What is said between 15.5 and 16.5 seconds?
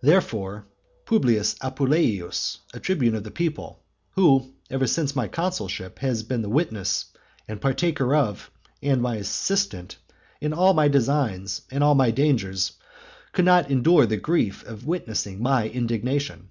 indignation.